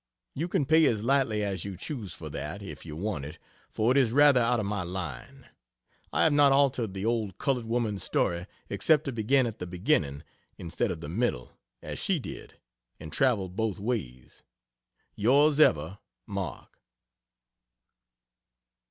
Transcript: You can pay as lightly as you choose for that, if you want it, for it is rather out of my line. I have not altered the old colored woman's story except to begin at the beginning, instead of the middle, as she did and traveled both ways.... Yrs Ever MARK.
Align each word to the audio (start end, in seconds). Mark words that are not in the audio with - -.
You 0.33 0.47
can 0.47 0.65
pay 0.65 0.85
as 0.85 1.03
lightly 1.03 1.43
as 1.43 1.63
you 1.63 1.77
choose 1.77 2.11
for 2.11 2.27
that, 2.31 2.63
if 2.63 2.87
you 2.87 2.95
want 2.95 3.23
it, 3.23 3.37
for 3.69 3.91
it 3.91 3.97
is 3.97 4.11
rather 4.11 4.39
out 4.39 4.59
of 4.59 4.65
my 4.65 4.81
line. 4.81 5.47
I 6.11 6.23
have 6.23 6.33
not 6.33 6.51
altered 6.51 6.95
the 6.95 7.05
old 7.05 7.37
colored 7.37 7.67
woman's 7.67 8.03
story 8.03 8.47
except 8.67 9.03
to 9.05 9.11
begin 9.11 9.45
at 9.45 9.59
the 9.59 9.67
beginning, 9.67 10.23
instead 10.57 10.89
of 10.89 11.01
the 11.01 11.09
middle, 11.09 11.55
as 11.83 11.99
she 11.99 12.17
did 12.17 12.55
and 12.99 13.13
traveled 13.13 13.55
both 13.55 13.79
ways.... 13.79 14.43
Yrs 15.19 15.59
Ever 15.59 15.99
MARK. 16.25 16.79